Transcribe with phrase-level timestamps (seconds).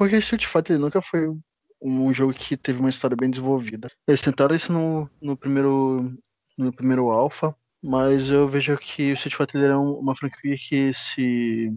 [0.00, 1.28] porque Street Fighter nunca foi
[1.78, 3.86] um jogo que teve uma história bem desenvolvida.
[4.08, 6.16] Eles tentaram isso no, no primeiro
[6.56, 11.76] no primeiro Alpha, mas eu vejo que o Street Fighter é uma franquia que se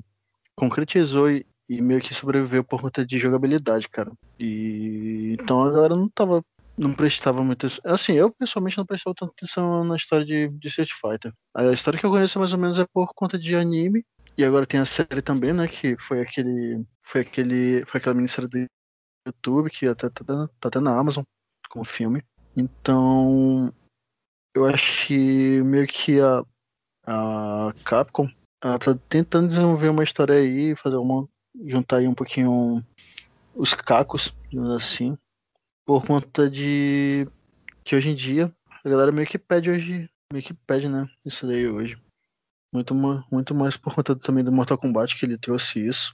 [0.55, 4.13] concretizou e, e, meio que sobreviveu por conta de jogabilidade, cara.
[4.39, 6.41] E então a galera não tava
[6.77, 7.67] não prestava muito.
[7.83, 11.33] Assim, eu pessoalmente não prestava tanta atenção na história de, de Street Fighter.
[11.53, 14.05] A história que eu conheço mais ou menos é por conta de anime.
[14.37, 15.67] E agora tem a série também, né?
[15.67, 16.85] Que foi aquele.
[17.03, 17.85] Foi aquele.
[17.85, 18.65] Foi aquela minissérie do
[19.27, 21.23] YouTube, que até tá, tá, até na Amazon
[21.69, 22.23] como filme.
[22.55, 23.73] Então.
[24.55, 26.45] Eu acho que meio que a,
[27.07, 28.29] a Capcom
[28.63, 31.27] ela tá tentando desenvolver uma história aí, fazer uma.
[31.65, 32.85] juntar aí um pouquinho
[33.55, 34.33] os cacos,
[34.75, 35.17] assim
[35.85, 37.27] por conta de
[37.83, 41.07] que hoje em dia a galera meio que pede hoje, meio que pede, né?
[41.25, 41.97] Isso daí hoje.
[42.73, 42.95] Muito,
[43.31, 46.13] muito mais por conta também do Mortal Kombat que ele trouxe isso.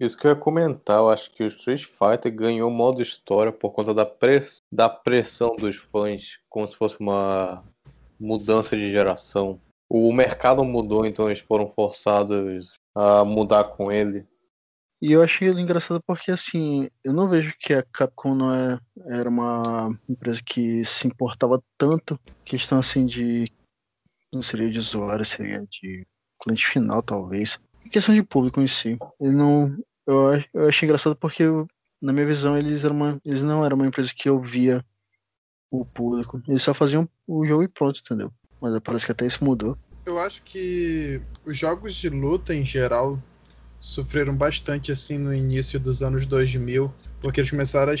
[0.00, 3.70] Isso que eu ia comentar, eu acho que o Street Fighter ganhou modo história por
[3.72, 7.62] conta da, press, da pressão dos fãs, como se fosse uma
[8.18, 9.60] mudança de geração.
[9.90, 14.26] O mercado mudou, então eles foram forçados a mudar com ele.
[15.02, 19.28] E eu achei engraçado porque, assim, eu não vejo que a Capcom não é, era
[19.28, 23.50] uma empresa que se importava tanto, questão, assim, de.
[24.32, 26.06] Não seria de usuário, seria de
[26.42, 27.58] cliente final, talvez.
[27.90, 28.98] questão de público em si.
[29.20, 29.76] Ele não.
[30.06, 31.44] Eu, eu achei engraçado porque,
[32.00, 34.84] na minha visão, eles, eram uma, eles não eram uma empresa que ouvia
[35.70, 36.42] o público.
[36.48, 38.32] Eles só faziam o jogo e pronto, entendeu?
[38.60, 39.76] Mas parece que até isso mudou.
[40.04, 43.18] Eu acho que os jogos de luta em geral
[43.78, 47.94] sofreram bastante assim no início dos anos 2000, porque eles começaram a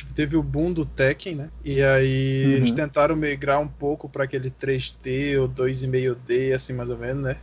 [0.00, 1.50] tipo, teve o boom do Tekken, né?
[1.64, 2.52] E aí uhum.
[2.52, 7.36] eles tentaram migrar um pouco para aquele 3D ou 2,5D, assim mais ou menos, né?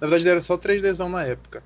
[0.00, 1.62] Na verdade era só 3Dzão na época.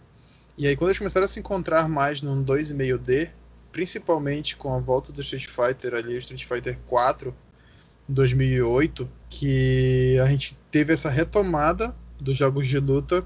[0.57, 3.31] E aí quando eles começaram a se encontrar mais num 2,5D,
[3.71, 7.35] principalmente com a volta do Street Fighter ali, Street Fighter 4,
[8.09, 13.25] 2008, que a gente teve essa retomada dos jogos de luta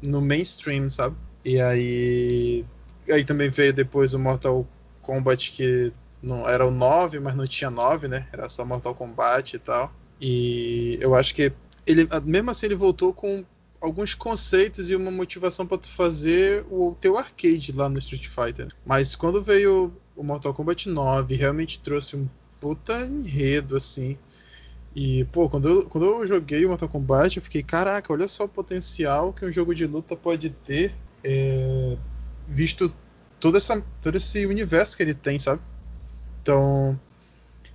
[0.00, 1.16] no mainstream, sabe?
[1.44, 2.64] E aí.
[3.10, 4.66] Aí também veio depois o Mortal
[5.00, 5.92] Kombat, que
[6.22, 8.28] não era o 9, mas não tinha 9, né?
[8.32, 9.92] Era só Mortal Kombat e tal.
[10.20, 11.52] E eu acho que
[11.86, 13.44] ele, mesmo assim, ele voltou com
[13.80, 18.68] alguns conceitos e uma motivação para tu fazer o teu arcade lá no Street Fighter.
[18.86, 22.28] Mas quando veio o Mortal Kombat 9, realmente trouxe um
[22.60, 24.16] puta enredo assim.
[24.94, 28.44] E, pô, quando eu, quando eu joguei o Mortal Kombat, eu fiquei, caraca, olha só
[28.44, 30.94] o potencial que um jogo de luta pode ter
[31.24, 31.96] é,
[32.46, 32.94] visto
[33.40, 35.60] todo, essa, todo esse universo que ele tem, sabe?
[36.42, 36.98] Então,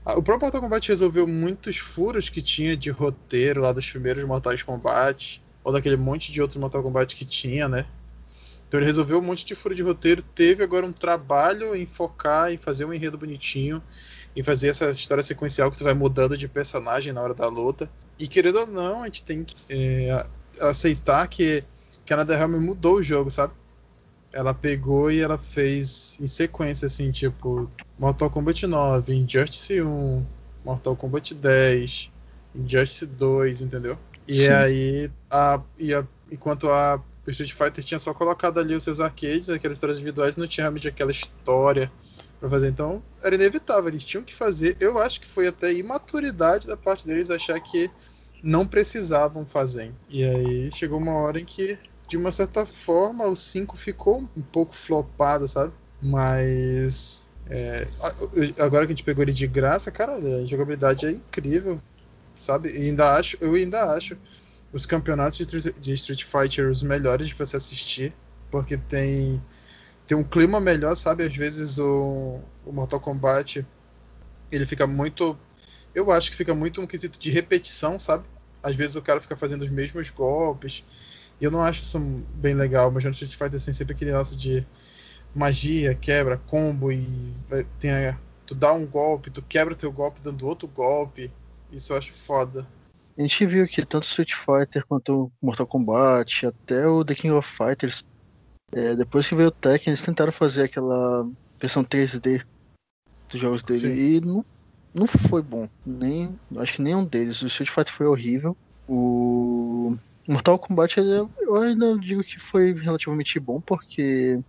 [0.05, 4.53] o próprio Mortal Kombat resolveu muitos furos que tinha de roteiro lá dos primeiros Mortal
[4.65, 7.85] Kombat, ou daquele monte de outros Mortal Kombat que tinha, né?
[8.67, 12.51] Então ele resolveu um monte de furo de roteiro, teve agora um trabalho em focar,
[12.51, 13.81] em fazer um enredo bonitinho,
[14.35, 17.89] em fazer essa história sequencial que tu vai mudando de personagem na hora da luta.
[18.19, 20.27] E querendo ou não, a gente tem que é,
[20.59, 21.63] aceitar que
[22.05, 23.53] que a NetherRealm mudou o jogo, sabe?
[24.37, 27.67] Ela pegou e ela fez em sequência, assim, tipo,
[27.97, 30.23] Mortal Kombat 9, Injustice 1,
[30.63, 32.11] Mortal Kombat 10,
[32.53, 33.97] Injustice 2, entendeu?
[34.27, 34.49] E Sim.
[34.49, 39.49] aí, a, e a, enquanto a Street Fighter tinha só colocado ali os seus arcades,
[39.49, 41.91] aquelas histórias individuais, não tinha realmente aquela história
[42.39, 42.69] pra fazer.
[42.69, 44.77] Então, era inevitável, eles tinham que fazer.
[44.79, 47.89] Eu acho que foi até imaturidade da parte deles achar que
[48.43, 49.91] não precisavam fazer.
[50.07, 54.41] E aí chegou uma hora em que de uma certa forma, o 5 ficou um
[54.41, 55.73] pouco flopado, sabe?
[56.01, 57.29] Mas.
[57.49, 57.87] É,
[58.59, 61.81] agora que a gente pegou ele de graça, cara, a jogabilidade é incrível,
[62.35, 62.69] sabe?
[62.69, 64.17] E ainda acho, eu ainda acho
[64.73, 68.13] os campeonatos de, de Street Fighter os melhores para se assistir,
[68.51, 69.41] porque tem
[70.05, 71.25] tem um clima melhor, sabe?
[71.25, 73.65] Às vezes o, o Mortal Kombat
[74.49, 75.37] ele fica muito,
[75.93, 78.23] eu acho que fica muito um quesito de repetição, sabe?
[78.63, 80.85] Às vezes o cara fica fazendo os mesmos golpes
[81.45, 81.99] eu não acho isso
[82.35, 84.65] bem legal, mas no Street Fighter tem sempre aquele negócio de
[85.33, 87.05] magia, quebra, combo e
[87.79, 91.31] tem a, tu dá um golpe, tu quebra teu golpe dando outro golpe.
[91.71, 92.67] Isso eu acho foda.
[93.17, 97.49] A gente viu que tanto Street Fighter quanto Mortal Kombat, até o The King of
[97.49, 98.03] Fighters,
[98.71, 101.27] é, depois que veio o Tekken, eles tentaram fazer aquela
[101.59, 102.43] versão 3D
[103.29, 103.95] dos jogos dele Sim.
[103.95, 104.45] e não,
[104.93, 105.67] não foi bom.
[105.85, 107.41] Nem, acho que nenhum deles.
[107.41, 108.55] O Street Fighter foi horrível.
[108.87, 109.97] O
[110.27, 114.39] Mortal Kombat eu ainda digo que foi relativamente bom porque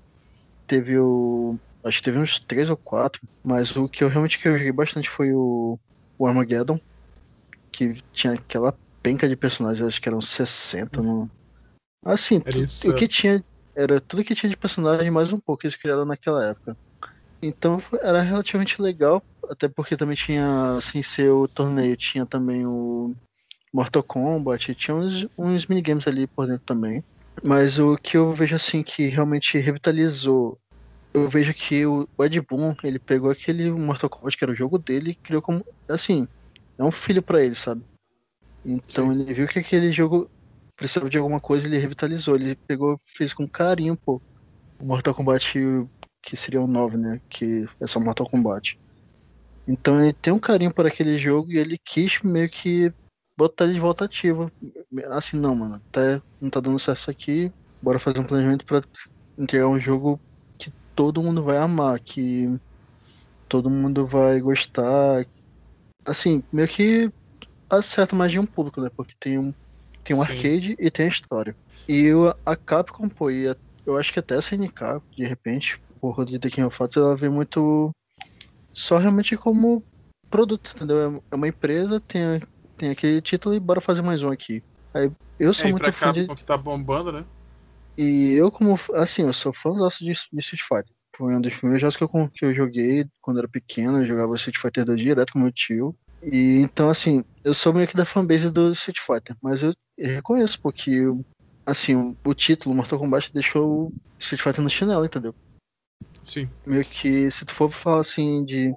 [0.67, 1.57] teve o.
[1.85, 4.73] Acho que teve uns três ou quatro, mas o que eu realmente que eu joguei
[4.73, 5.79] bastante foi o,
[6.19, 6.79] o Armageddon,
[7.73, 11.31] que tinha aquela penca de personagens, acho que eram 60 no.
[12.05, 13.45] Assim, tudo, o que tinha.
[13.77, 16.77] Era tudo que tinha de personagem mais um pouco eles criaram naquela época.
[17.41, 23.15] Então era relativamente legal, até porque também tinha, sem ser o torneio, tinha também o
[23.73, 27.05] Mortal Kombat, tinha uns, uns minigames ali por dentro também.
[27.43, 30.59] Mas o que eu vejo assim que realmente revitalizou,
[31.15, 34.79] eu vejo que o, Ed Boon, ele pegou aquele Mortal Kombat que era o jogo
[34.79, 36.27] dele e criou como, assim,
[36.77, 37.83] é um filho pra ele, sabe?
[38.65, 40.29] Então ele viu que aquele jogo
[40.77, 44.21] precisava de alguma coisa, ele revitalizou, ele pegou, fez com carinho, pô,
[44.81, 45.59] o Mortal Kombat
[46.23, 47.21] que seria o 9, né?
[47.29, 48.79] Que é só Mortal Kombat.
[49.67, 52.93] Então ele tem um carinho por aquele jogo e ele quis meio que
[53.39, 54.53] botar ele de volta ativa.
[55.13, 57.53] Assim, não, mano, tá, não tá dando certo isso aqui,
[57.83, 58.83] bora fazer um planejamento pra
[59.39, 60.23] entregar um jogo
[60.59, 62.49] que todo mundo vai amar, que
[63.49, 65.27] todo mundo vai gostar.
[66.07, 67.13] Assim, meio que
[67.71, 68.91] acerta mais de um público, né?
[68.97, 69.55] Porque tem um,
[70.05, 70.23] tem um Sim.
[70.23, 71.57] arcade e tem a história.
[71.89, 73.57] E o- a Capcom, pô, e a-
[73.87, 77.05] eu acho que até a SNK, de repente, por conta de The King of Fighters,
[77.07, 77.95] ela vê muito
[78.75, 79.87] só realmente como
[80.31, 81.23] produto, entendeu?
[81.31, 82.41] É uma empresa, tem,
[82.79, 84.63] tem aquele título e bora fazer mais um aqui.
[84.95, 86.27] Aí, eu sou É, e muito pra fã de...
[86.27, 87.25] Que tá bombando, né?
[87.97, 88.79] E eu, como.
[88.95, 90.95] Assim, eu sou fãzaço de, de Street Fighter.
[91.17, 93.99] Foi um dos primeiros jogos que eu, que eu joguei quando era pequeno.
[93.99, 95.97] Eu jogava Street Fighter 2 direto com meu tio.
[96.23, 99.37] E então, assim, eu sou meio que da fanbase do Street Fighter.
[99.43, 101.03] Mas eu, reconheço, porque,
[101.67, 105.35] assim, o, o título Mortal Kombat deixou o Street Fighter no chinelo, entendeu?
[106.23, 106.49] Sim.
[106.65, 108.73] Meio que, se tu for falar assim de.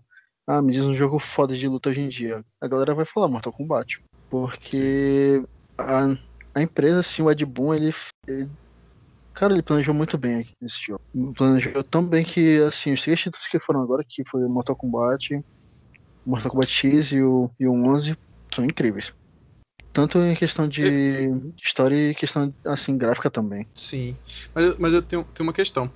[0.48, 2.44] Ah, me diz um jogo foda de luta hoje em dia.
[2.60, 3.98] A galera vai falar Mortal Kombat.
[4.30, 5.44] Porque
[5.78, 6.08] a,
[6.56, 7.94] a empresa, assim, o Ed Boon, ele,
[8.28, 8.50] ele
[9.34, 11.02] Cara, ele planejou muito bem aqui nesse jogo.
[11.36, 15.42] Planejou tão bem que, assim, os três títulos que foram agora, que foi Mortal Kombat,
[16.26, 18.16] Mortal Kombat X e o, e o 11,
[18.54, 19.12] são incríveis.
[19.94, 21.30] Tanto em questão de
[21.64, 23.68] história e questão, assim, gráfica também.
[23.76, 24.16] Sim.
[24.54, 25.92] Mas, mas eu tenho, tenho uma questão.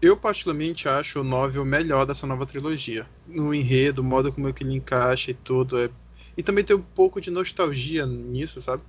[0.00, 3.08] Eu, particularmente, acho o 9 o melhor dessa nova trilogia.
[3.26, 5.78] No enredo, o modo como é que ele encaixa e tudo.
[5.78, 5.90] É...
[6.36, 8.84] E também tem um pouco de nostalgia nisso, sabe?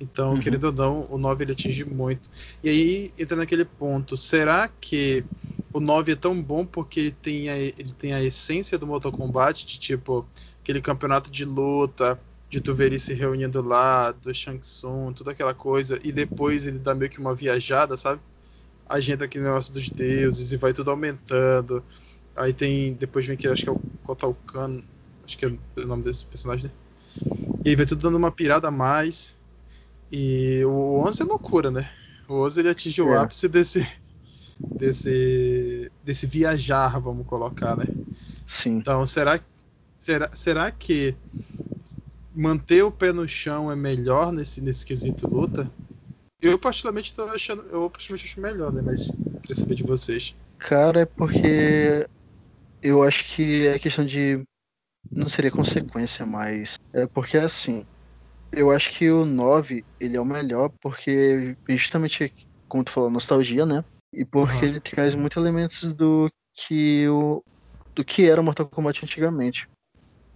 [0.00, 0.38] Então, Uhum.
[0.38, 2.28] querendo ou não, o 9 ele atinge muito.
[2.62, 5.26] E aí entra naquele ponto: será que
[5.72, 9.12] o 9 é tão bom porque ele tem a, ele tem a essência do Mortal
[9.12, 10.28] Kombat, de tipo,
[10.62, 15.32] aquele campeonato de luta, de tu ver ele se reunindo lá, do Shang Tsung, toda
[15.32, 18.22] aquela coisa, e depois ele dá meio que uma viajada, sabe?
[18.88, 21.82] Aí entra aquele negócio dos deuses e vai tudo aumentando.
[22.36, 22.94] Aí tem.
[22.94, 24.80] Depois vem que acho que é o Kotal Kahn,
[25.24, 26.72] acho que é o nome desse personagem, né?
[27.64, 29.38] E aí vai tudo dando uma pirada a mais.
[30.12, 31.88] E o 11 é loucura, né?
[32.28, 33.18] O 11 ele atinge o É.
[33.18, 33.86] ápice desse.
[34.58, 35.90] desse.
[36.04, 37.86] desse viajar, vamos colocar, né?
[38.46, 38.76] Sim.
[38.76, 39.40] Então, será,
[39.96, 41.14] será, será que
[42.34, 45.70] manter o pé no chão é melhor nesse, nesse quesito luta?
[46.44, 47.62] Eu particularmente tô achando.
[47.68, 48.82] Eu particularmente acho melhor, né?
[48.82, 50.34] Mas queria saber de vocês.
[50.58, 52.06] Cara, é porque
[52.82, 54.44] eu acho que é questão de.
[55.14, 56.76] Não seria consequência, mas.
[56.94, 57.86] É porque assim.
[58.52, 62.32] Eu acho que o 9 ele é o melhor porque justamente,
[62.68, 63.84] como tu falou, nostalgia, né?
[64.12, 64.66] E porque Aham.
[64.66, 67.44] ele traz muitos elementos do que o.
[67.96, 69.66] do que era o Mortal Kombat antigamente.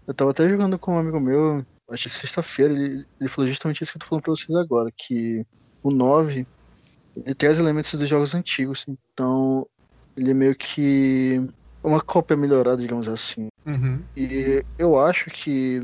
[0.06, 3.82] Eu tava até jogando com um amigo meu, acho que sexta-feira, ele, ele falou justamente
[3.82, 5.44] isso que eu tô falando pra vocês agora, que
[5.82, 6.46] o 9
[7.25, 9.66] ele traz elementos dos jogos antigos, então
[10.16, 11.40] ele é meio que
[11.82, 13.49] uma cópia melhorada, digamos assim.
[13.66, 14.04] Uhum.
[14.16, 15.80] E eu acho que,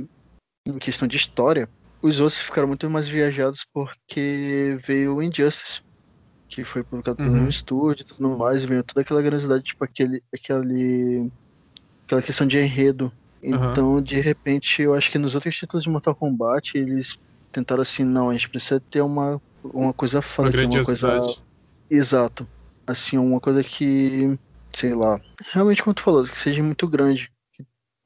[0.66, 1.68] em questão de história,
[2.02, 5.80] os outros ficaram muito mais viajados porque veio o Injustice,
[6.48, 7.34] que foi publicado pelo Uhum.
[7.36, 11.30] mesmo estúdio e tudo mais, e veio toda aquela grandiosidade, tipo aquele, aquele,
[12.06, 13.12] aquela questão de enredo.
[13.44, 13.72] Aham.
[13.72, 17.16] Então, de repente, eu acho que nos outros títulos de Mortal Kombat, eles
[17.52, 21.09] tentaram assim, não, a gente precisa ter uma, uma coisa Uma foda aqui, uma coisa.
[21.90, 22.49] Exato.
[22.87, 24.38] Assim, uma coisa que,
[24.75, 25.21] sei lá,
[25.52, 27.33] realmente como tu falou, que seja muito grande.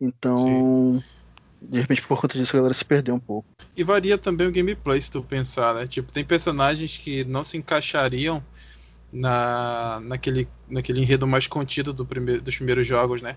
[0.01, 1.05] Então,
[1.63, 3.49] de repente por conta disso a galera se perdeu um pouco.
[3.77, 5.87] E varia também o gameplay, se tu pensar, né?
[5.87, 8.43] Tipo, tem personagens que não se encaixariam
[9.13, 13.37] na, naquele, naquele enredo mais contido do primeiro, dos primeiros jogos, né?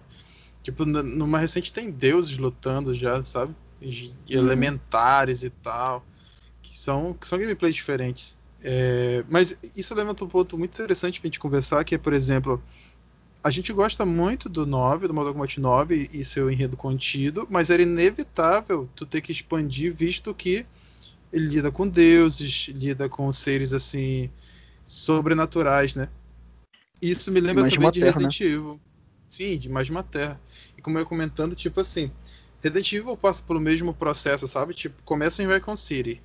[0.64, 3.56] Tipo, numa recente tem deuses lutando já, sabe?
[3.82, 4.38] E Uhum.
[4.38, 6.06] elementares e tal.
[6.62, 8.38] Que são, que são gameplays diferentes.
[8.64, 12.62] É, mas isso levanta um ponto muito interessante pra gente conversar, que é, por exemplo,
[13.44, 17.70] a gente gosta muito do 9, do Mortal Kombat 9 e seu enredo contido, mas
[17.72, 20.66] era inevitável tu ter que expandir, visto que
[21.34, 24.30] ele lida com deuses, lida com seres assim
[24.86, 26.08] sobrenaturais, né?
[27.02, 28.26] Isso me lembra de também de terra, né?
[28.26, 28.80] Resident Evil.
[29.28, 30.40] Sim, de mais de uma terra.
[30.78, 32.12] E como eu ia comentando, tipo assim,
[32.62, 34.74] Resident Evil passa pelo mesmo processo, sabe?
[34.74, 36.22] Tipo, começa em Raccoon City.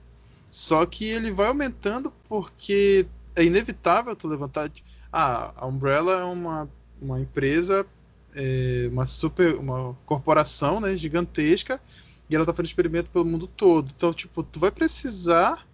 [0.50, 4.70] Só que ele vai aumentando porque é inevitável tu levantar.
[5.12, 6.68] Ah, a Umbrella é uma,
[7.00, 7.86] uma empresa
[8.34, 9.54] é, uma super.
[9.56, 11.80] uma corporação né, gigantesca
[12.28, 13.90] e ela tá fazendo experimento pelo mundo todo.
[13.96, 15.66] Então, tipo, tu vai precisar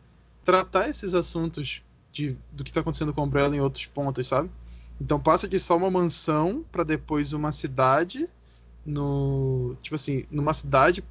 [0.44, 4.50] tratar esses assuntos de, do que tá acontecendo com a Umbrella em outros pontos, sabe?
[5.00, 8.28] Então passa de só uma mansão para depois uma cidade
[8.86, 9.76] no.
[9.82, 11.02] Tipo assim, numa cidade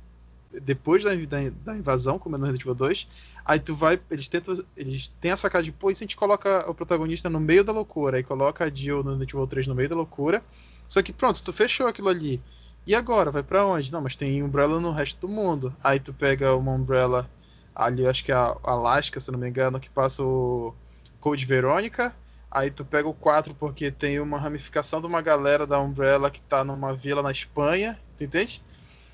[0.61, 3.07] depois da, da, da, invasão, como é no Resident Evil 2,
[3.45, 6.15] aí tu vai, eles tentam, eles têm a sacada de, pô, e se a gente
[6.15, 9.67] coloca o protagonista no meio da loucura, aí coloca a Jill no Resident Evil 3
[9.67, 10.43] no meio da loucura,
[10.87, 12.41] só que pronto, tu fechou aquilo ali,
[12.85, 13.91] e agora, vai para onde?
[13.91, 17.29] Não, mas tem Umbrella no resto do mundo, aí tu pega uma Umbrella
[17.75, 20.73] ali, acho que é a Alaska, se não me engano, que passa o
[21.19, 22.15] Code Verônica,
[22.51, 26.41] Aí tu pega o 4 porque tem uma ramificação de uma galera da Umbrella que
[26.41, 28.61] tá numa vila na Espanha, tu entende?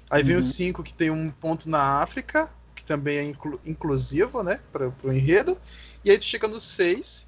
[0.10, 0.42] Aí vem uhum.
[0.42, 4.92] o 5 que tem um ponto na África, que também é inclu inclusivo, né, para
[5.04, 5.60] o enredo.
[6.04, 7.28] E aí tu chega no 6,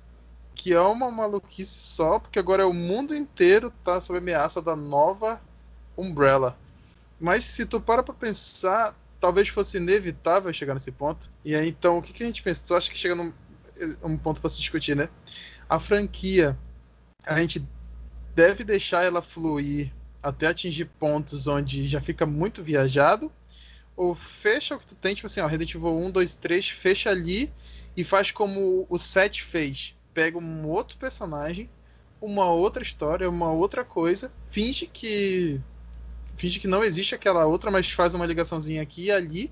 [0.55, 4.75] que é uma maluquice só, porque agora é o mundo inteiro tá sob ameaça da
[4.75, 5.41] nova
[5.97, 6.57] Umbrella.
[7.19, 11.29] Mas se tu para pra pensar, talvez fosse inevitável chegar nesse ponto.
[11.43, 12.63] E aí então, o que, que a gente pensa?
[12.65, 13.33] Tu acha que chega num
[14.03, 15.09] um ponto para se discutir, né?
[15.67, 16.57] A franquia,
[17.25, 17.65] a gente
[18.35, 23.31] deve deixar ela fluir até atingir pontos onde já fica muito viajado,
[23.95, 27.09] ou fecha o que tu tem, tipo assim, ó, Resident Evil 1, 2, 3, fecha
[27.09, 27.51] ali
[27.95, 29.95] e faz como o 7 fez.
[30.13, 31.69] Pega um outro personagem,
[32.21, 35.61] uma outra história, uma outra coisa, finge que
[36.35, 39.51] finge que não existe aquela outra, mas faz uma ligaçãozinha aqui e ali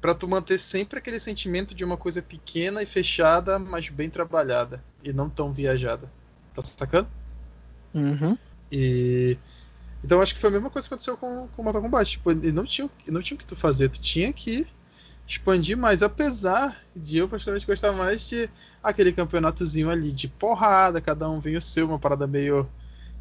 [0.00, 4.82] para tu manter sempre aquele sentimento de uma coisa pequena e fechada, mas bem trabalhada
[5.02, 6.10] e não tão viajada.
[6.54, 7.08] Tá sacando?
[7.94, 8.36] Uhum.
[8.70, 9.38] E
[10.02, 12.10] então acho que foi a mesma coisa que aconteceu com o Mortal Kombat.
[12.10, 14.66] Tipo, não tinha, não tinha o que tu fazer, tu tinha que
[15.26, 18.48] expandir mais, apesar de eu particularmente gostar mais de
[18.82, 22.68] aquele campeonatozinho ali de porrada, cada um vem o seu, uma parada meio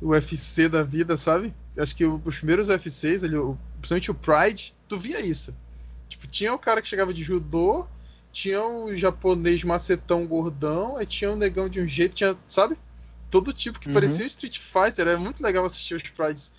[0.02, 1.54] UFC da vida, sabe?
[1.76, 3.36] Eu acho que os primeiros UFCs, ali,
[3.80, 5.54] principalmente o Pride, tu via isso.
[6.08, 7.86] Tipo, tinha o cara que chegava de judô,
[8.32, 12.78] tinha o japonês macetão gordão, aí tinha um negão de um jeito, tinha, sabe?
[13.30, 13.94] Todo tipo que uhum.
[13.94, 15.08] parecia Street Fighter.
[15.08, 16.54] Era muito legal assistir os Prides.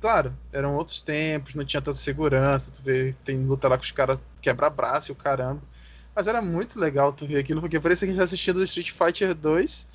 [0.00, 2.70] Claro, eram outros tempos, não tinha tanta segurança.
[2.70, 5.62] Tu vê, tem luta lá com os caras quebra braço e o caramba.
[6.14, 8.90] Mas era muito legal tu ver aquilo, porque parecia que a gente tá assistindo Street
[8.90, 9.88] Fighter 2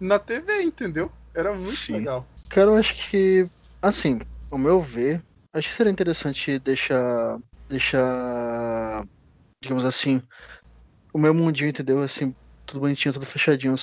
[0.00, 1.10] na TV, entendeu?
[1.34, 1.94] Era muito Sim.
[1.94, 2.26] legal.
[2.48, 3.48] Cara, eu acho que,
[3.80, 7.38] assim, ao meu ver, acho que seria interessante deixar.
[7.68, 9.06] deixar.
[9.62, 10.20] digamos assim,
[11.12, 12.02] o meu mundinho, entendeu?
[12.02, 12.34] Assim,
[12.66, 13.74] tudo bonitinho, tudo fechadinho.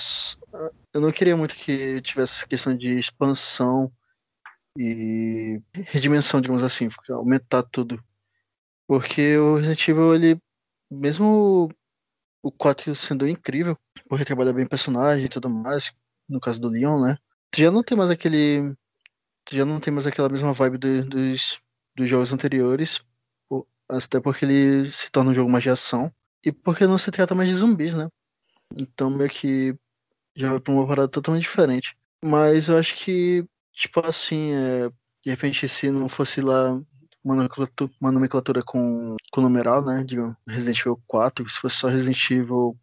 [0.92, 3.92] Eu não queria muito que tivesse questão de expansão
[4.76, 8.02] e redimensão, digamos assim, aumentar tudo.
[8.86, 10.40] Porque o Resident Evil, ele,
[10.90, 11.70] mesmo
[12.42, 13.78] o 4 sendo incrível,
[14.08, 15.92] porque trabalha bem personagem e tudo mais,
[16.28, 17.16] no caso do Leon, né?
[17.50, 18.74] Tu já não tem mais aquele.
[19.44, 21.60] Tu já não tem mais aquela mesma vibe do, dos,
[21.96, 23.00] dos jogos anteriores.
[23.88, 26.12] Até porque ele se torna um jogo mais de ação.
[26.44, 28.08] E porque não se trata mais de zumbis, né?
[28.76, 29.76] Então meio que
[30.40, 31.96] já vai pra uma parada totalmente diferente.
[32.24, 34.90] Mas eu acho que, tipo assim, é,
[35.24, 36.80] de repente se não fosse lá
[37.22, 40.02] uma nomenclatura, uma nomenclatura com, com numeral, né?
[40.02, 40.16] De
[40.46, 42.78] Resident Evil 4, se fosse só Resident Evil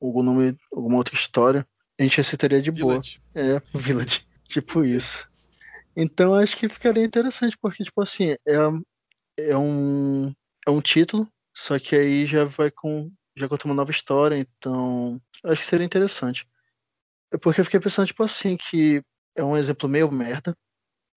[0.00, 1.66] algum nome, alguma outra história,
[1.98, 3.20] a gente aceitaria de Village.
[3.34, 3.46] boa.
[3.46, 4.26] É, Village.
[4.44, 5.28] tipo isso.
[5.96, 8.38] Então acho que ficaria interessante, porque, tipo assim, é,
[9.36, 10.32] é, um,
[10.66, 13.10] é um título, só que aí já vai com.
[13.36, 16.46] Já conta uma nova história, então acho que seria interessante.
[17.32, 19.02] É porque eu fiquei pensando, tipo assim, que
[19.36, 20.56] é um exemplo meio merda,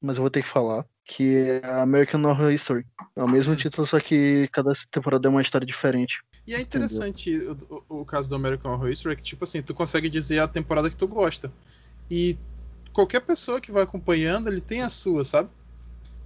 [0.01, 2.85] mas eu vou ter que falar, que é American Horror History.
[3.15, 6.21] É o mesmo título, só que cada temporada é uma história diferente.
[6.45, 7.31] E é interessante
[7.69, 10.47] o, o, caso do American Horror History, é que, tipo assim, tu consegue dizer a
[10.47, 11.51] temporada que tu gosta.
[12.09, 12.37] E
[12.91, 15.49] qualquer pessoa que vai acompanhando, ele tem a sua, sabe?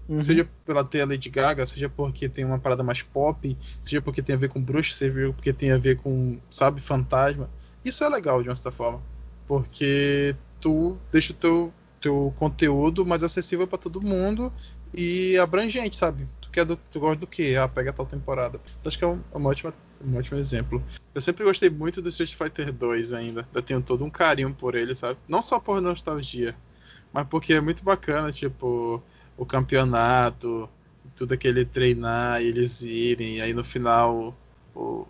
[0.07, 0.19] Uhum.
[0.19, 4.21] Seja pela ter a Lady Gaga, seja porque tem uma parada mais pop, seja porque
[4.21, 7.49] tem a ver com bruxo, seja porque tem a ver com, sabe, fantasma.
[7.83, 9.01] Isso é legal, de uma certa forma.
[9.47, 14.51] Porque tu deixa o teu, teu conteúdo mais acessível para todo mundo
[14.93, 16.27] e abrangente, sabe?
[16.41, 17.55] Tu quer do, tu gosta do que?
[17.55, 18.59] Ah, pega tal temporada.
[18.79, 19.73] Então, acho que é um, uma ótima,
[20.03, 20.83] um ótimo exemplo.
[21.13, 23.47] Eu sempre gostei muito do Street Fighter 2 ainda.
[23.53, 25.19] Eu tenho todo um carinho por ele, sabe?
[25.27, 26.55] Não só por nostalgia,
[27.13, 29.03] mas porque é muito bacana, tipo,
[29.37, 30.69] o campeonato,
[31.15, 34.35] tudo aquele treinar e eles irem, e aí no final
[34.73, 35.05] o,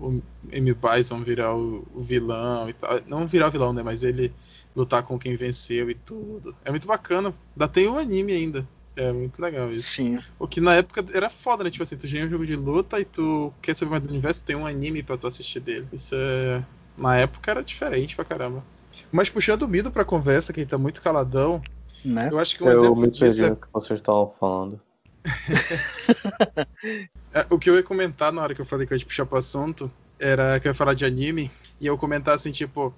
[0.00, 0.22] o
[0.52, 0.74] M.
[0.74, 3.00] Bison virar o, o, vilão e tal.
[3.06, 3.82] Não virar o vilão, né?
[3.82, 4.32] Mas ele
[4.74, 6.54] lutar com quem venceu e tudo.
[6.64, 7.34] É muito bacana.
[7.54, 8.66] Ainda tem um anime ainda.
[8.94, 9.94] É muito legal isso.
[9.94, 10.18] Sim.
[10.38, 11.70] O que na época era foda, né?
[11.70, 14.08] Tipo assim, tu já é um jogo de luta e tu quer saber mais do
[14.08, 15.86] universo, tem um anime pra tu assistir dele.
[15.92, 16.64] Isso é.
[16.96, 18.64] Na época era diferente pra caramba.
[19.12, 21.60] Mas puxando o Mido pra conversa, que ele tá muito caladão,
[22.02, 22.30] né?
[22.32, 24.80] Eu acho que um Eu exemplo me disso é que vocês estavam falando.
[27.34, 29.04] É, o que eu ia comentar na hora que eu falei que eu ia te
[29.04, 32.94] puxar pro assunto era que eu ia falar de anime e eu comentar assim, tipo,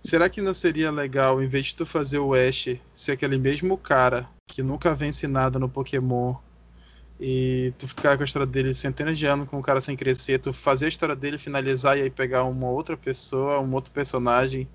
[0.00, 3.76] será que não seria legal, em vez de tu fazer o Ash ser aquele mesmo
[3.76, 6.36] cara que nunca vence nada no Pokémon
[7.18, 10.38] e tu ficar com a história dele centenas de anos com o cara sem crescer,
[10.38, 14.68] tu fazer a história dele, finalizar e aí pegar uma outra pessoa, um outro personagem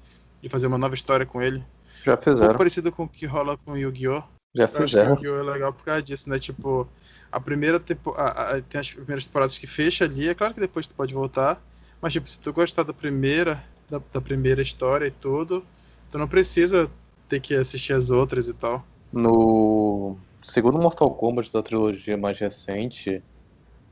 [0.44, 1.66] e fazer uma nova história com ele?
[2.04, 2.56] Já fizeram.
[2.56, 4.35] parecido com o que rola com Yu-Gi-Oh!
[4.56, 5.16] Já Eu acho que fizeram.
[5.16, 6.40] É legal por causa disso, né?
[6.40, 6.88] Tipo,
[7.32, 8.12] a primeira tempo...
[8.16, 11.14] a- a- tem as primeiras temporadas que fecha ali, é claro que depois tu pode
[11.14, 11.62] voltar,
[12.02, 15.66] mas tipo, se tu gostar da primeira, da, da primeira história e tudo,
[16.10, 16.90] tu não precisa
[17.28, 18.86] ter que assistir as outras e tal.
[19.12, 23.24] No segundo Mortal Kombat da trilogia mais recente,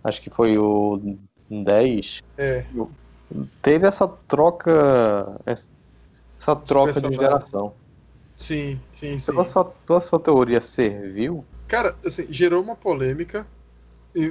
[0.04, 1.00] acho que foi o
[1.50, 2.66] 10, É,
[3.62, 5.40] teve essa troca.
[5.46, 7.76] Essa troca de geração.
[8.44, 9.32] Sim, sim, sim.
[9.32, 11.46] Toda a sua, toda sua teoria serviu?
[11.68, 13.48] Cara, assim, gerou uma polêmica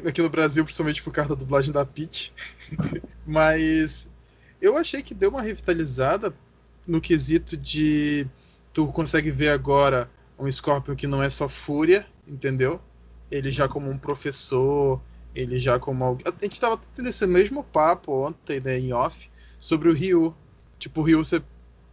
[0.07, 2.33] aqui no Brasil, principalmente por causa da dublagem da Peach.
[3.26, 4.09] Mas
[4.61, 6.35] eu achei que deu uma revitalizada
[6.87, 8.26] no quesito de
[8.73, 12.81] tu consegue ver agora um Scorpion que não é só fúria, entendeu?
[13.31, 15.00] Ele já como um professor,
[15.35, 16.26] ele já como alguém.
[16.26, 20.35] A gente tava tendo esse mesmo papo ontem, né, em off, sobre o Ryu.
[20.78, 21.42] Tipo, o Ryu a-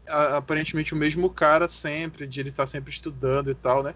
[0.10, 3.94] aparentemente o mesmo cara sempre, de ele estar sempre estudando e tal, né?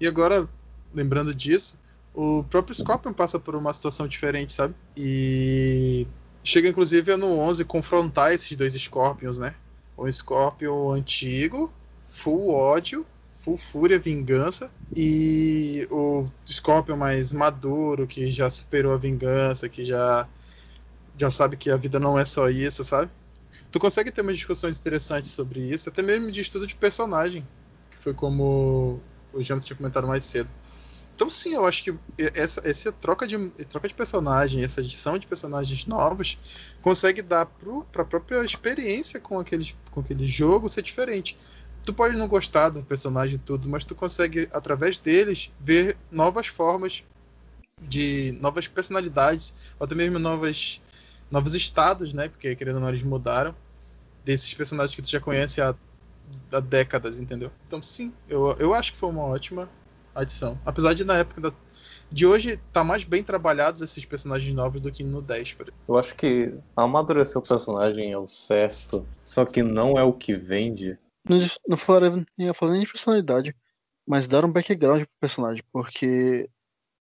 [0.00, 0.48] E agora,
[0.92, 1.78] lembrando disso,
[2.14, 4.74] o próprio Scorpion passa por uma situação diferente, sabe?
[4.96, 6.06] E
[6.42, 9.54] chega inclusive a no 11 confrontar esses dois Scorpions, né?
[9.96, 11.72] O Scorpion antigo,
[12.08, 19.68] full ódio, full fúria, vingança, e o Scorpion mais maduro, que já superou a vingança,
[19.68, 20.28] que já
[21.16, 23.10] já sabe que a vida não é só isso, sabe?
[23.74, 27.44] Tu consegue ter umas discussões interessantes sobre isso, até mesmo de estudo de personagem,
[27.90, 29.00] que foi como
[29.32, 30.48] o James tinha comentado mais cedo.
[31.12, 35.26] Então sim, eu acho que essa, essa troca, de, troca de personagem, essa adição de
[35.26, 36.38] personagens novos,
[36.82, 41.36] consegue dar para a própria experiência com aquele, com aquele jogo ser diferente.
[41.82, 46.46] Tu pode não gostar do personagem e tudo, mas tu consegue, através deles, ver novas
[46.46, 47.02] formas
[47.80, 50.80] de novas personalidades, ou até mesmo novas,
[51.28, 52.28] novos estados, né?
[52.28, 53.63] Porque querendo ou não, eles mudaram
[54.24, 55.74] desses personagens que tu já conhece há,
[56.52, 57.50] há décadas, entendeu?
[57.66, 59.68] Então sim, eu, eu acho que foi uma ótima
[60.14, 60.58] adição.
[60.64, 61.52] Apesar de na época da-
[62.10, 65.80] de hoje tá mais bem trabalhados esses personagens novos do que no 10, por exemplo.
[65.88, 70.32] Eu acho que amadurecer o personagem é o certo, só que não é o que
[70.32, 70.96] vende.
[71.28, 73.56] Não, não falaram, nem ia falar nem de personalidade,
[74.06, 76.48] mas dar um background pro personagem, porque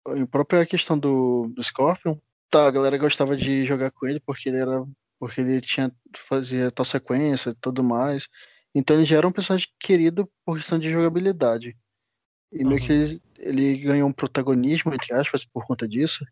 [0.08, 2.18] a própria questão do, do Scorpion,
[2.50, 4.84] tá, a galera gostava de jogar com ele porque ele era.
[5.24, 8.28] Porque ele tinha fazia tal sequência e tudo mais.
[8.76, 11.78] Então ele já era um personagem querido por questão de jogabilidade.
[12.52, 12.88] E meio Uhum.
[12.88, 16.26] que ele, ele ganhou um protagonismo, entre aspas, por conta disso.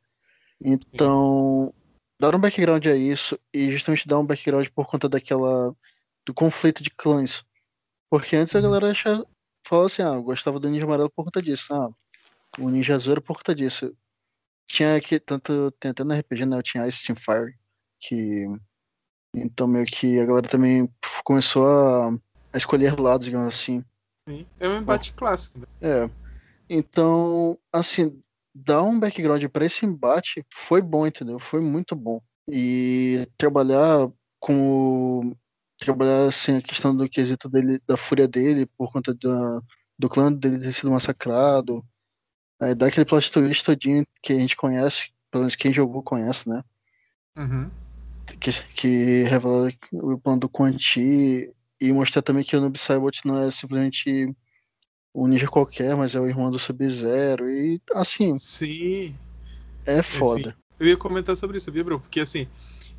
[0.62, 1.74] Então,
[2.20, 5.76] dar um background a isso e justamente dar um background por conta daquela.
[6.26, 7.44] do conflito de clãs.
[8.10, 8.64] Porque antes a Uhum.
[8.64, 9.26] galera achava,
[9.68, 11.74] falava assim, ah, eu gostava do Ninja Amarelo por conta disso.
[11.74, 11.90] Ah,
[12.60, 13.96] o Ninja Azul era por conta disso.
[14.68, 16.62] Tinha que, tanto, tem até no RPG, né?
[16.64, 17.56] Tinha Ice Team Fire,
[18.02, 18.46] que.
[19.34, 20.90] Então meio que a galera também
[21.24, 22.10] começou a,
[22.54, 23.84] a escolher lados, digamos assim.
[24.28, 24.46] Sim.
[24.60, 25.60] É um embate clássico.
[25.60, 25.66] Né?
[25.82, 26.10] É.
[26.70, 28.22] Então, assim,
[28.54, 31.40] dar um background pra esse embate foi bom, entendeu?
[31.40, 32.22] Foi muito bom.
[32.48, 35.38] E trabalhar com o-
[35.78, 39.62] trabalhar assim a questão do quesito dele, da fúria dele por conta da,
[39.98, 41.84] do clã dele ter sido massacrado.
[42.62, 46.48] Aí dá aquele plot twist todinho que a gente conhece, pelo menos quem jogou conhece,
[46.48, 46.64] né?
[47.38, 47.72] Uhum.
[48.40, 53.26] Que, que revela o plano do Quan Chi e mostrar também que o Noob Saibot
[53.26, 54.34] não é simplesmente
[55.14, 57.50] um ninja qualquer, mas é o irmão do Sub-Zero.
[57.50, 59.16] E assim, Sim.
[59.86, 60.56] é foda.
[60.80, 62.00] Eu ia comentar sobre isso, sabia, bro?
[62.00, 62.48] Porque assim,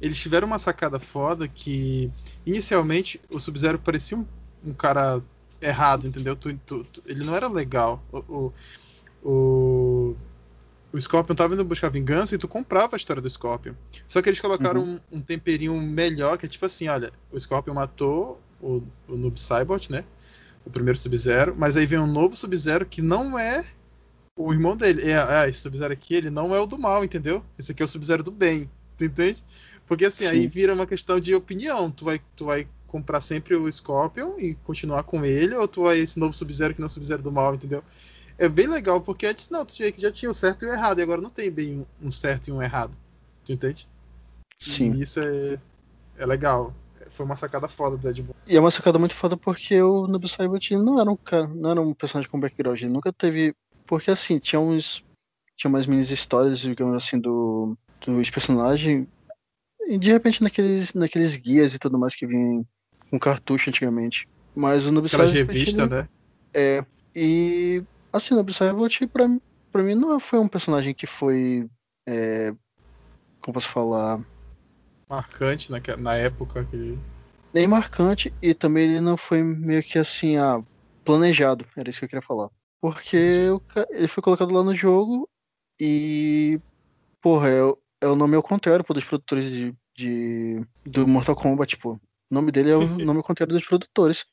[0.01, 2.11] eles tiveram uma sacada foda que
[2.45, 4.27] inicialmente o Sub-Zero parecia um,
[4.65, 5.23] um cara
[5.61, 6.37] errado, entendeu?
[6.37, 8.03] Tu- tu- tu- ele não era legal.
[8.13, 8.53] O, o,
[9.23, 9.31] o,
[10.93, 13.73] o Scorpion tava indo buscar vingança e tu comprava a história do Scorpion.
[14.07, 17.75] Só que eles colocaram um, um temperinho melhor, que é tipo assim, olha, o Scorpion
[17.75, 20.05] matou o, o Noob Saibot, né?
[20.65, 23.65] O primeiro Sub-Zero, mas aí vem um novo Sub-Zero que não é
[24.37, 25.11] o irmão dele.
[25.11, 27.45] É, é esse Sub-Zero aqui, ele não é o do mal, entendeu?
[27.59, 29.43] Esse aqui é o Sub-Zero do bem, tu entende?
[29.87, 30.49] Porque assim, aí Sim.
[30.49, 31.91] vira uma questão de opinião.
[31.91, 35.99] Tu vai, tu vai comprar sempre o Scorpion e continuar com ele, ou tu vai
[35.99, 37.83] esse novo Sub-Zero que não é o Sub-Zero do mal, entendeu?
[38.43, 40.73] É bem legal, porque antes não, tu tinha que já tinha o certo e o
[40.73, 42.91] errado, e agora não tem bem um certo e um errado.
[43.45, 43.89] Tu entende?
[44.59, 44.93] Sim.
[44.95, 45.61] E isso é,
[46.19, 46.75] é legal.
[47.11, 48.35] foi uma sacada foda do Ed Boon.
[48.45, 51.71] E é uma sacada muito foda porque o Noob Saibot não era um cara, não
[51.71, 53.55] era um personagem com background, ele nunca teve.
[53.87, 55.05] Porque assim, tinha uns.
[55.57, 59.07] Tinha umas mini histórias, digamos assim, do, dos personagens.
[59.87, 62.67] E de repente naqueles, naqueles guias e tudo mais que vinham
[63.09, 64.27] com cartucho antigamente.
[64.53, 66.09] Mas o Noob Aquela Saibot, revista, ele- né?
[66.53, 66.85] É.
[67.15, 69.25] E assim, o Saibot pra,
[69.73, 71.69] pra mim não foi um personagem que foi.
[72.07, 72.53] É,
[73.41, 74.21] como posso falar?
[75.09, 76.97] Marcante naque- na época que.
[77.53, 80.63] nem marcante e também ele não foi meio que assim, ah,
[81.05, 82.49] planejado, era isso que eu queria falar.
[82.81, 85.29] Porque o ele foi colocado lá no jogo
[85.79, 86.59] e,
[87.21, 91.37] porra, é, o- é o nome ao contrário pô, dos produtores de, de- do Mortal
[91.37, 91.93] Kombat, pô.
[91.95, 94.25] O nome dele é o nome ao contrário dos produtores.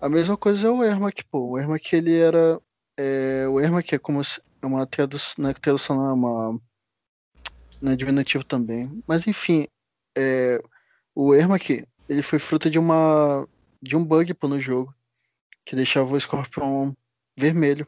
[0.00, 1.50] A mesma coisa é o Ermac, pô.
[1.50, 2.60] O Ermac ele era.
[2.98, 6.60] É, o Ermac é como é uma tradução, não é tradução, não é uma.
[7.84, 9.02] É diminutivo também.
[9.06, 9.66] Mas enfim,
[10.16, 10.62] é,
[11.14, 13.46] o Ermac, ele foi fruto de uma
[13.82, 14.94] de um bug pô, no jogo
[15.64, 16.92] que deixava o Scorpion
[17.36, 17.86] vermelho.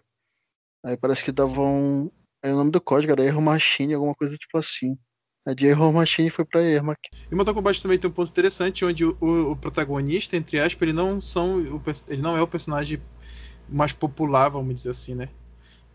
[0.84, 2.10] Aí parece que dava um
[2.42, 4.98] aí o nome do código era Error Machine, alguma coisa tipo assim.
[5.46, 6.98] Aí de Error Machine foi pra Ermac.
[7.30, 10.82] E Mortal Kombat também tem um ponto interessante onde o, o- o protagonista, entre aspas,
[10.82, 11.60] ele não são
[12.08, 13.00] ele não é o personagem
[13.68, 15.28] mais popular, vamos dizer assim, né?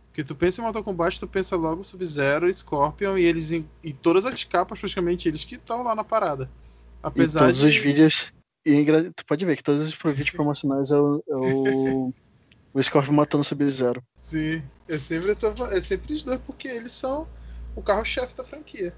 [0.07, 3.93] Porque tu pensa em Mortal Kombat, tu pensa logo Sub-Zero, Scorpion e eles em, e
[3.93, 6.45] todas as capas praticamente eles que estão lá na parada.
[6.45, 8.33] E Apesar todos de os vídeos
[8.65, 12.13] e tu pode ver que todos os vídeos promocionais é o, é o,
[12.73, 14.03] o Scorpion matando o Sub-Zero.
[14.17, 17.27] Sim, é sempre, essa, é sempre os dois, porque eles são
[17.75, 18.93] o carro-chefe da franquia.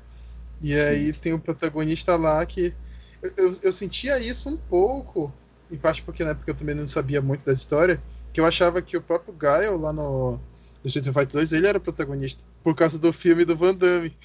[0.61, 2.73] E aí tem o protagonista lá que.
[3.21, 5.31] Eu, eu, eu sentia isso um pouco,
[5.71, 8.01] em parte porque na época eu também não sabia muito da história,
[8.33, 11.77] que eu achava que o próprio Gaio lá no, no Street Fighter 2 ele era
[11.77, 14.15] o protagonista, por causa do filme do Van Damme.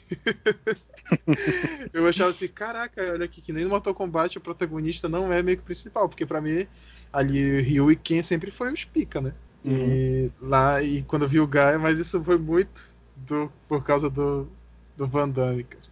[1.92, 5.42] eu achava assim, caraca, olha aqui, que nem no Mortal Kombat o protagonista não é
[5.42, 6.66] meio que o principal, porque pra mim
[7.12, 9.32] ali Ryu e Ken sempre foi os pica, né?
[9.64, 12.84] E lá, e quando eu vi o Gaia, mas isso foi muito
[13.16, 14.48] do, por causa do,
[14.96, 15.84] do Van Damme, cara.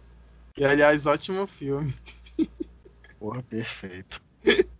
[0.57, 1.93] E aliás, ótimo filme.
[3.19, 4.21] Porra, perfeito.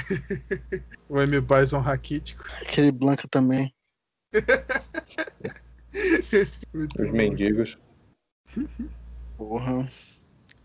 [1.08, 1.40] O M.
[1.40, 2.44] Bison raquítico.
[2.62, 3.74] Aquele Blanca também.
[6.72, 7.16] Muito Os bom.
[7.16, 7.78] mendigos.
[9.36, 9.88] Porra.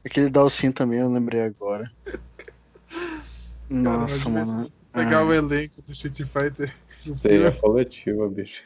[0.05, 1.91] Aquele Dalsin também, eu lembrei agora.
[3.69, 4.71] Nossa, mano.
[4.93, 6.73] Pegar Ah, o elenco do Street Fighter.
[7.03, 7.59] Seja filme.
[7.59, 8.61] coletiva, bicho.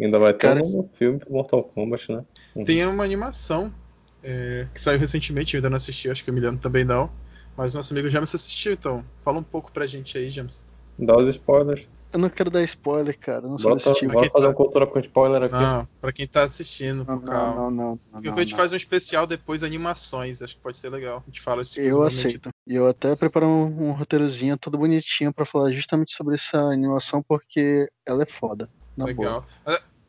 [0.00, 2.24] Ainda vai ter Cara, um novo filme pro Mortal Kombat, né?
[2.64, 3.74] Tem uma animação
[4.22, 7.10] é, que saiu recentemente, eu ainda não assisti, acho que o Emiliano também não.
[7.56, 9.04] Mas nosso amigo James assistiu, então.
[9.20, 10.64] Fala um pouco pra gente aí, James.
[10.98, 11.88] Dá os spoilers.
[12.12, 13.46] Eu não quero dar spoiler, cara.
[13.46, 14.12] Eu não sou Bota, desse tipo.
[14.12, 14.38] fazer tá.
[14.40, 15.54] uma cultura com spoiler aqui.
[15.54, 17.54] Não, pra quem tá assistindo, Não, com calma.
[17.54, 18.58] não, não, não, Porque não, a gente não.
[18.58, 20.42] faz um especial depois, animações.
[20.42, 21.18] Acho que pode ser legal.
[21.18, 22.48] A gente fala isso Eu aceito.
[22.66, 27.22] E eu até preparo um, um roteirozinho todo bonitinho pra falar justamente sobre essa animação,
[27.22, 28.68] porque ela é foda.
[28.96, 29.46] Na boa.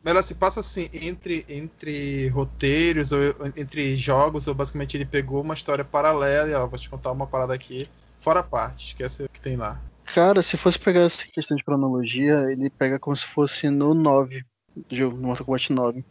[0.04, 3.20] Mas ela se passa assim, entre, entre roteiros, ou
[3.56, 7.28] entre jogos, ou basicamente ele pegou uma história paralela e ó, vou te contar uma
[7.28, 7.88] parada aqui,
[8.18, 9.80] fora a parte, esquece o que tem lá.
[10.06, 14.44] Cara, se fosse pegar essa questão de cronologia, ele pega como se fosse no 9,
[14.76, 16.04] do jogo, no Mortal Kombat 9.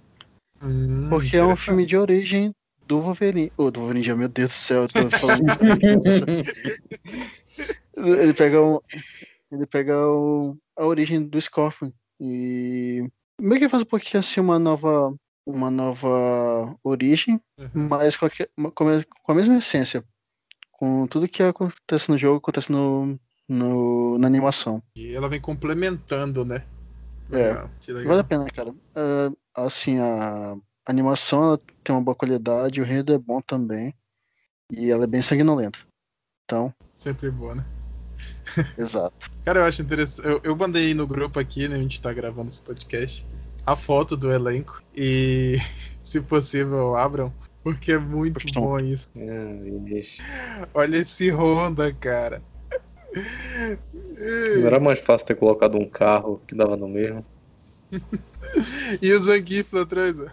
[0.63, 2.55] Hum, Porque é um filme de origem
[2.87, 3.53] do Wolverine.
[3.57, 5.43] Ô, do Wolverine, meu Deus do céu, eu tô falando.
[7.97, 8.79] ele pega um.
[9.51, 11.91] Ele pega o, a origem do Scorpion.
[12.21, 13.07] E.
[13.41, 15.15] Meio que faz um pouquinho assim uma nova.
[15.47, 17.89] Uma nova origem, Uhum.
[17.89, 18.31] mas com a,
[18.75, 20.05] com a, mesma essência.
[20.71, 24.83] Com tudo que acontece no jogo, acontece no, no, na animação.
[24.95, 26.65] E ela vem complementando, né?
[27.33, 27.49] É.
[27.49, 28.09] Legal, que legal.
[28.09, 28.75] Vale a pena, cara.
[28.95, 33.95] Ah, assim, a animação tem uma boa qualidade, o enredo é bom também.
[34.71, 35.79] E ela é bem sanguinolenta.
[36.45, 37.65] Então, Sempre boa, né?
[38.79, 39.15] exato.
[39.45, 40.27] Cara, eu acho interessante.
[40.29, 41.77] Eu, eu mandei no grupo aqui, né?
[41.77, 43.25] A gente tá gravando esse podcast.
[43.67, 44.83] A foto do elenco.
[44.97, 45.59] E,
[46.03, 47.33] se possível, abram.
[47.63, 48.63] Porque é muito Postão.
[48.63, 49.11] bom isso.
[49.17, 50.23] Ah, bicho.
[50.73, 52.43] Olha esse Honda, cara.
[54.59, 57.25] Não era mais fácil ter colocado um carro que dava no mesmo?
[59.01, 60.27] E o Zangief lá atrás, ó.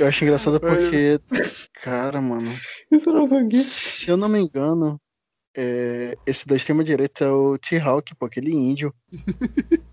[0.00, 1.20] Eu acho engraçado porque,
[1.82, 2.54] cara, mano,
[2.90, 3.64] Isso era o Zangief.
[3.66, 4.98] se eu não me engano,
[5.60, 8.94] é, esse da extrema direita é o T-Hawk, pô, aquele índio.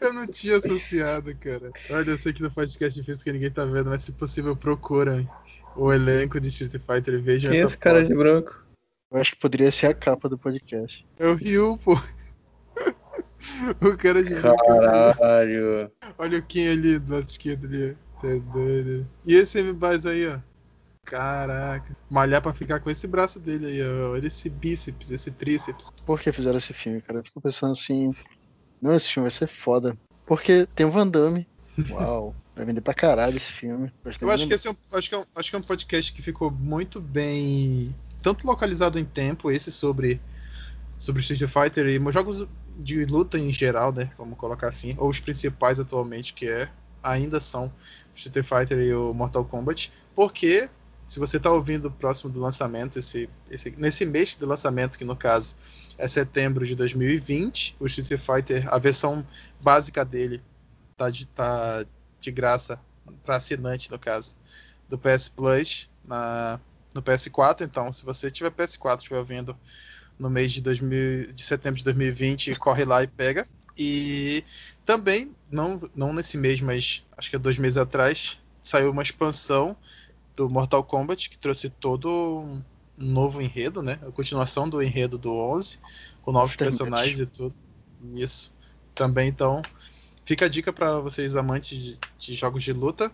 [0.00, 1.70] Eu não tinha associado, cara.
[1.90, 5.28] Olha, eu sei que no podcast difícil que ninguém tá vendo, mas se possível, procurem
[5.76, 8.08] o elenco de Street Fighter e vejam Quem é essa esse cara foto.
[8.08, 8.64] de branco?
[9.10, 11.06] Eu acho que poderia ser a capa do podcast.
[11.18, 11.92] É o Ryu, pô.
[13.86, 14.64] o cara de branco.
[14.64, 15.92] Caralho.
[16.16, 17.94] Olha o Kim ali do lado esquerdo ali.
[18.22, 19.06] Tá doido.
[19.26, 20.40] E esse M-Base aí, ó.
[21.08, 21.92] Caraca.
[22.10, 24.10] Malhar pra ficar com esse braço dele aí, ó.
[24.10, 25.90] Olha esse bíceps, esse tríceps.
[26.04, 27.20] Por que fizeram esse filme, cara?
[27.20, 28.14] Eu fico pensando assim.
[28.80, 29.96] Não, esse filme vai ser foda.
[30.26, 31.48] Porque tem o Van Damme.
[31.90, 32.34] Uau.
[32.54, 33.90] Vai vender pra caralho esse filme.
[34.20, 36.12] Eu acho que esse é um, acho que é um, acho que é um podcast
[36.12, 37.94] que ficou muito bem.
[38.20, 40.20] Tanto localizado em tempo, esse sobre.
[40.98, 42.44] Sobre Street Fighter e jogos
[42.76, 44.10] de luta em geral, né?
[44.18, 44.94] Vamos colocar assim.
[44.98, 46.68] Ou os principais atualmente, que é.
[47.00, 47.72] Ainda são
[48.12, 49.92] Street Fighter e o Mortal Kombat.
[50.14, 50.68] Porque
[51.08, 55.16] se você está ouvindo próximo do lançamento, esse, esse, nesse mês do lançamento, que no
[55.16, 55.56] caso
[55.96, 59.26] é setembro de 2020, o Street Fighter, a versão
[59.58, 60.42] básica dele
[60.98, 61.86] tá de, tá
[62.20, 62.78] de graça
[63.24, 64.36] para assinante, no caso,
[64.86, 66.60] do PS Plus na,
[66.94, 67.62] no PS4.
[67.62, 69.56] Então, se você tiver PS4 estiver ouvindo
[70.18, 73.46] no mês de, 2000, de setembro de 2020, corre lá e pega.
[73.76, 74.44] E
[74.84, 79.76] também, não, não nesse mês, mas acho que é dois meses atrás, saiu uma expansão
[80.38, 82.62] do Mortal Kombat, que trouxe todo um
[82.96, 83.98] novo enredo, né?
[84.06, 85.80] A continuação do enredo do 11,
[86.22, 87.52] com novos personagens e tudo.
[88.14, 88.54] Isso.
[88.94, 89.62] Também, então,
[90.24, 93.10] fica a dica para vocês amantes de, de, jogos de luta,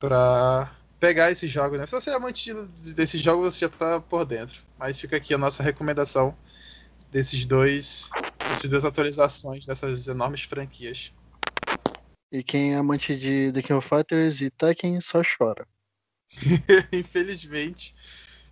[0.00, 1.86] para pegar esse jogo, né?
[1.86, 4.62] Se você é amante de, desse jogo, você já tá por dentro.
[4.78, 6.34] Mas fica aqui a nossa recomendação
[7.12, 11.12] desses dois, dessas duas atualizações dessas enormes franquias.
[12.32, 15.66] E quem é amante de The King of Fighters e Tekken só chora.
[16.92, 17.94] infelizmente.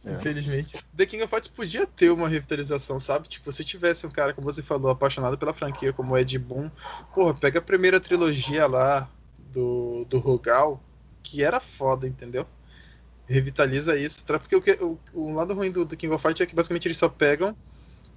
[0.05, 0.14] É.
[0.14, 0.85] Infelizmente.
[0.97, 3.29] The King of Fighters podia ter uma revitalização, sabe?
[3.29, 6.71] Tipo, se tivesse um cara, como você falou, apaixonado pela franquia, como o Ed Boon,
[7.14, 10.83] porra, pega a primeira trilogia lá do, do Rogal,
[11.23, 12.47] que era foda, entendeu?
[13.27, 14.25] Revitaliza isso.
[14.25, 16.99] Porque o, o, o lado ruim do, do King of Fighters é que basicamente eles
[16.99, 17.57] só pegam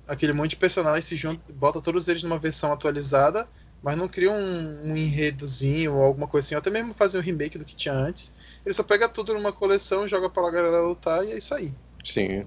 [0.07, 3.47] aquele monte de personagens, se juntam, bota todos eles numa versão atualizada,
[3.85, 7.21] mas não criam um, um enredozinho ou alguma coisa assim, ou até mesmo fazer um
[7.21, 8.31] remake do que tinha antes.
[8.65, 11.71] Ele só pega tudo numa coleção, joga pra galera lutar e é isso aí.
[12.03, 12.45] Sim.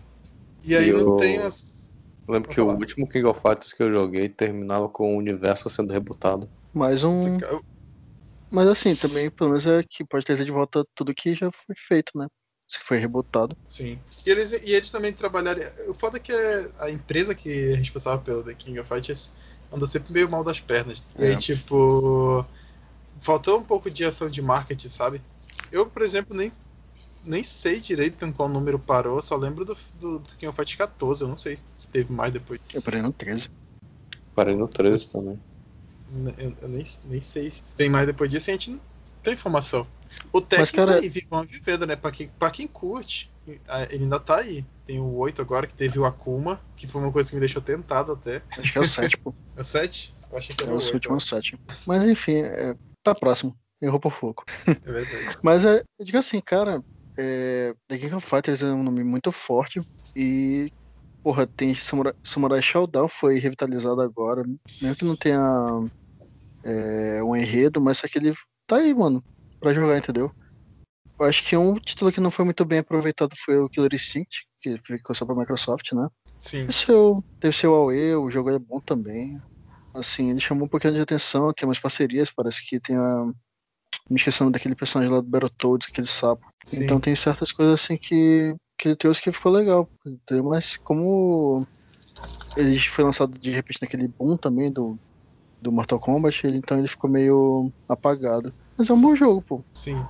[0.65, 1.17] E aí e não eu...
[1.17, 1.87] tem as.
[2.27, 2.75] Eu lembro Vou que falar.
[2.75, 6.51] o último King of Fighters que eu joguei terminava com o universo sendo rebutado.
[6.75, 7.39] Mais um.
[8.51, 11.77] Mas assim, também, pelo menos é que pode trazer de volta tudo que já foi
[11.77, 12.27] feito, né?
[12.67, 13.57] Se foi rebutado.
[13.69, 13.97] Sim.
[14.27, 15.63] E eles, e eles também trabalharam.
[15.89, 16.33] O foda é que
[16.81, 19.31] a empresa que é responsável pelo The King of Fighters
[19.73, 21.05] anda sempre meio mal das pernas.
[21.17, 21.23] É.
[21.23, 22.45] E aí, tipo.
[23.21, 25.21] Faltou um pouco de ação de marketing, sabe?
[25.73, 26.53] Eu, por exemplo, nem,
[27.25, 30.77] nem sei direito em qual número parou, só lembro do, do, do King of Fighters
[30.77, 32.61] 14, eu não sei se teve mais depois.
[32.73, 33.51] Eu parei no 13.
[34.35, 35.41] Parei no 13 também.
[36.39, 38.81] Eu, eu nem, nem sei se tem mais depois disso, a gente não
[39.23, 39.87] tem informação.
[40.33, 40.99] O técnico cara...
[40.99, 41.97] aí, uma vivendo, né?
[41.97, 43.31] Pra quem, pra quem curte,
[43.91, 44.65] ele ainda tá aí.
[44.87, 47.61] Tem o 8 agora, que teve o Akuma, que foi uma coisa que me deixou
[47.61, 48.43] tentado até.
[48.57, 49.35] Acho que é o 7, pô.
[49.59, 50.15] É o 7?
[50.31, 51.59] Eu achei que era é o, o último 7.
[51.85, 53.59] Mas enfim, é, tá próximo.
[53.83, 54.45] Errou por foco.
[54.69, 55.37] É verdade.
[55.43, 56.81] Mas é, eu digo assim, cara,
[57.19, 59.83] é, The King of Fighters é um nome muito forte
[60.15, 60.69] e
[61.25, 64.45] porra, tem Samurai, Samurai Shodown foi revitalizado agora,
[64.81, 65.41] mesmo que não tenha
[66.63, 68.33] é, um enredo, mas só que ele
[68.65, 69.25] tá aí, mano,
[69.59, 70.33] pra jogar, entendeu?
[71.19, 74.47] Eu acho que um título que não foi muito bem aproveitado foi o Killer Instinct,
[74.63, 76.09] que ficou só pra Microsoft, né?
[76.39, 76.67] Sim.
[76.67, 79.39] Teve seu, teve seu AOE, o jogo é bom também.
[79.95, 83.27] Assim, ele chamou um pouquinho de atenção, tem umas parcerias, parece que tem a.
[84.11, 86.47] Me esquecendo daquele personagem lá do Battletoads, aquele sapo.
[86.67, 86.85] Sim.
[86.85, 89.91] Então tem certas coisas assim que, que ele trouxe que ficou legal.
[90.45, 91.67] Mas como
[92.57, 94.99] ele foi lançado de repente naquele boom também do,
[95.61, 98.55] do Mortal Kombat, ele, então ele ficou meio apagado.
[98.77, 99.65] Mas é um bom jogo, pô.
[99.75, 100.09] Sim.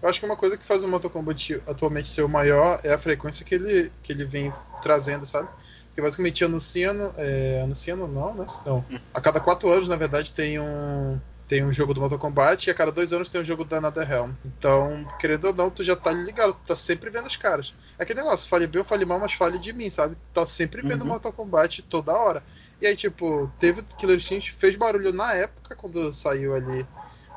[0.00, 2.92] Eu acho que uma coisa que faz o Mortal Kombat atualmente ser o maior é
[2.92, 5.48] a frequência que ele, que ele vem trazendo, sabe?
[5.88, 7.12] Porque basicamente anunciando.
[7.16, 8.46] É, anunciando não, né?
[8.64, 8.84] Não.
[9.12, 11.18] A cada quatro anos, na verdade, tem um.
[11.48, 13.80] Tem um jogo do Mortal Kombat e a cada dois anos tem um jogo da
[13.80, 14.32] NetherRealm.
[14.44, 17.74] Então, querendo ou não, tu já tá ligado, tu tá sempre vendo os caras.
[17.98, 20.14] É aquele negócio, fale bem ou fale mal, mas fale de mim, sabe?
[20.14, 21.08] Tu tá sempre vendo uhum.
[21.08, 22.44] Mortal Kombat toda hora.
[22.82, 26.86] E aí, tipo, teve Killer Instinct, fez barulho na época, quando saiu ali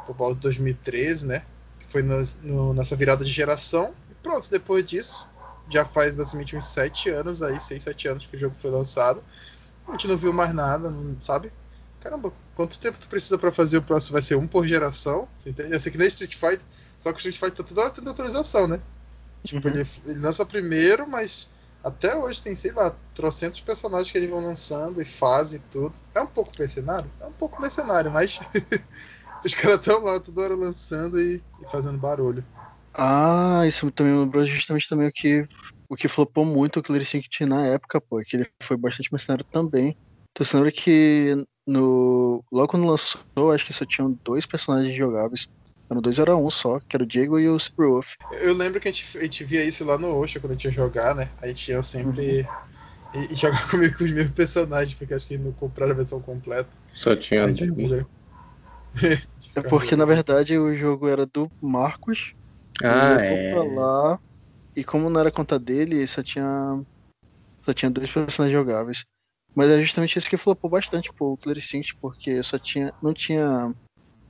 [0.06, 1.44] por volta de 2013, né?
[1.92, 3.94] Foi no, no, nessa virada de geração.
[4.10, 5.28] E pronto, depois disso,
[5.70, 9.24] já faz basicamente uns 7 anos aí, 6, 7 anos que o jogo foi lançado.
[9.88, 11.52] A gente não viu mais nada, não, sabe?
[12.00, 14.14] Caramba, quanto tempo tu precisa para fazer o próximo?
[14.14, 15.28] Vai ser um por geração?
[15.46, 16.62] Ia ser que nem Street Fighter,
[17.00, 18.82] só que o Street Fighter tá toda hora tendo atualização, né?
[19.44, 19.74] Tipo, uhum.
[19.76, 21.50] ele, ele lança primeiro, mas
[21.84, 25.94] até hoje tem, sei lá, trocentos personagens que eles vão lançando e fazem tudo.
[26.14, 27.10] É um pouco mercenário?
[27.20, 28.40] É um pouco mercenário, mas
[29.46, 32.44] os caras estão lá toda hora lançando e, e, fazendo barulho.
[32.94, 35.46] Ah, isso também lembrou justamente também o que,
[35.90, 39.46] o que flopou muito o Killer Instinct na época, pô, que ele foi bastante mercenário
[39.46, 39.96] também.
[40.32, 45.48] Então você lembra que no, logo quando lançou, acho que só tinham dois personagens jogáveis.
[45.90, 48.14] Eram dois, era um só, que era o Diego e o Superwolf.
[48.42, 50.64] Eu lembro que a gente, a gente via isso lá no Osha quando a gente
[50.66, 51.30] ia jogar, né?
[51.42, 52.48] A gente ia sempre.
[53.14, 56.22] E, e jogar comigo com os mesmos personagens, porque acho que não compraram a versão
[56.22, 56.70] completa.
[56.94, 58.06] Só tinha dois.
[59.56, 62.34] É porque, na verdade, o jogo era do Marcos.
[62.84, 63.52] Ah, ele é.
[63.52, 64.20] pra lá.
[64.76, 66.84] E como não era conta dele, só tinha.
[67.64, 69.06] Só tinha dois personagens jogáveis.
[69.56, 72.94] Mas é justamente isso que flopou bastante pro Killer Instinct, porque só tinha.
[73.02, 73.74] não tinha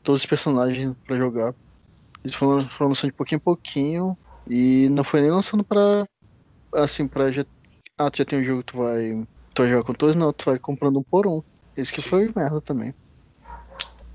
[0.03, 1.55] todos os personagens pra jogar.
[2.23, 4.17] Eles foram, foram lançando de pouquinho em pouquinho.
[4.47, 6.07] E não foi nem lançando pra.
[6.75, 7.45] Assim, pra já.
[7.97, 9.25] Ah, tu já tem um jogo que tu vai.
[9.53, 10.15] Tu vai jogar com todos?
[10.15, 11.41] Não, tu vai comprando um por um.
[11.77, 12.09] Isso que Sim.
[12.09, 12.93] foi merda também.